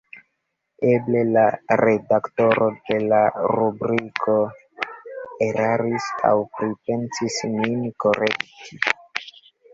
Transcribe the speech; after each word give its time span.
Eble 0.91 1.19
la 1.33 1.43
redaktoro 1.81 2.69
de 2.87 2.97
la 3.11 3.19
rubriko 3.57 4.39
eraris 5.49 6.09
aŭ 6.33 6.33
pripensis 6.57 7.41
min 7.59 7.87
korekti. 8.07 8.83